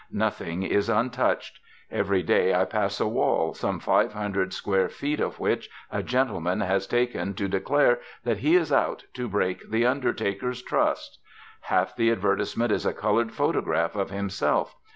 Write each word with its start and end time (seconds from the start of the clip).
Nothing 0.11 0.63
is 0.63 0.89
untouched. 0.89 1.59
Every 1.91 2.23
day 2.23 2.55
I 2.55 2.65
pass 2.65 2.99
a 2.99 3.07
wall, 3.07 3.53
some 3.53 3.79
five 3.79 4.13
hundred 4.13 4.51
square 4.51 4.89
feet 4.89 5.19
of 5.19 5.39
which 5.39 5.69
a 5.91 6.01
gentleman 6.01 6.61
has 6.61 6.87
taken 6.87 7.35
to 7.35 7.47
declare 7.47 7.99
that 8.23 8.39
he 8.39 8.55
is 8.55 8.73
'out' 8.73 9.03
to 9.13 9.29
break 9.29 9.69
the 9.69 9.85
Undertakers' 9.85 10.63
Trust. 10.63 11.19
Half 11.65 11.95
the 11.95 12.09
advertisement 12.11 12.71
is 12.71 12.87
a 12.87 12.93
coloured 12.93 13.31
photograph 13.31 13.95
of 13.95 14.09
himself. 14.09 14.75